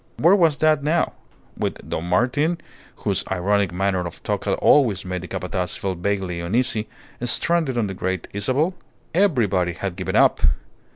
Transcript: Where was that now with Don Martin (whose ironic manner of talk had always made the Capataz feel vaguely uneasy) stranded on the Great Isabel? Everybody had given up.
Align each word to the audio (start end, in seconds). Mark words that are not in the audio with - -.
Where 0.17 0.35
was 0.35 0.57
that 0.57 0.81
now 0.81 1.13
with 1.55 1.87
Don 1.87 2.05
Martin 2.05 2.57
(whose 3.05 3.23
ironic 3.29 3.71
manner 3.71 4.07
of 4.07 4.23
talk 4.23 4.45
had 4.45 4.55
always 4.55 5.05
made 5.05 5.21
the 5.21 5.27
Capataz 5.27 5.77
feel 5.77 5.93
vaguely 5.93 6.39
uneasy) 6.39 6.87
stranded 7.23 7.77
on 7.77 7.85
the 7.85 7.93
Great 7.93 8.27
Isabel? 8.33 8.73
Everybody 9.13 9.73
had 9.73 9.95
given 9.95 10.15
up. 10.15 10.39